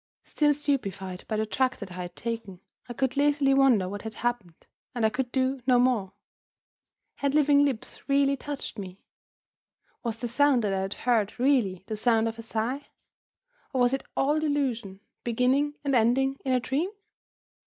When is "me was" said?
8.79-10.17